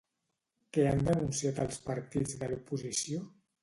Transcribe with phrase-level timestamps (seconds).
[0.77, 3.27] Què han denunciat els partits de l'oposició?